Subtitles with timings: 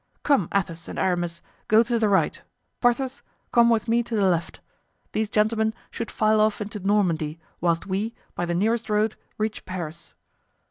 [0.23, 2.41] Come, Athos and Aramis, go to the right;
[2.79, 3.21] Porthos,
[3.53, 4.59] come with me to the left;
[5.11, 10.15] these gentlemen should file off into Normandy, whilst we, by the nearest road, reach Paris."